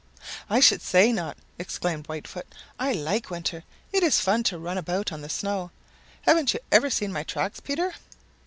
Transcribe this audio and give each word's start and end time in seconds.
"I 0.49 0.61
should 0.61 0.81
say 0.81 1.11
not!" 1.13 1.37
exclaimed 1.59 2.07
Whitefoot. 2.07 2.47
"I 2.79 2.91
like 2.91 3.29
winter. 3.29 3.63
It 3.93 4.01
is 4.01 4.19
fun 4.19 4.41
to 4.45 4.57
run 4.57 4.79
about 4.79 5.11
on 5.11 5.21
the 5.21 5.29
snow. 5.29 5.69
Haven't 6.23 6.55
you 6.55 6.59
ever 6.71 6.89
seen 6.89 7.13
my 7.13 7.21
tracks, 7.21 7.59
Peter?" 7.59 7.93